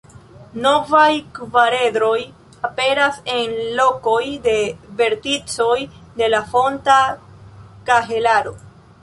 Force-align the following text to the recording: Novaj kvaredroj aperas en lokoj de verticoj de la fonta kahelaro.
Novaj 0.61 1.09
kvaredroj 1.35 2.15
aperas 2.69 3.19
en 3.35 3.53
lokoj 3.81 4.23
de 4.49 4.57
verticoj 5.03 5.77
de 6.23 6.33
la 6.37 6.43
fonta 6.57 6.99
kahelaro. 7.93 8.59